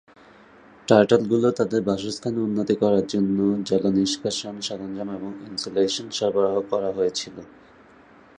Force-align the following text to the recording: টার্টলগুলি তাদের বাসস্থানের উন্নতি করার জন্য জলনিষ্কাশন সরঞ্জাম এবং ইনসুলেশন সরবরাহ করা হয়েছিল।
টার্টলগুলি 0.87 1.49
তাদের 1.59 1.81
বাসস্থানের 1.81 2.43
উন্নতি 2.43 2.75
করার 2.75 3.05
জন্য 3.07 3.37
জলনিষ্কাশন 3.69 4.55
সরঞ্জাম 4.61 5.09
এবং 5.17 5.31
ইনসুলেশন 5.49 6.07
সরবরাহ 6.11 6.55
করা 6.71 6.89
হয়েছিল। 6.91 7.35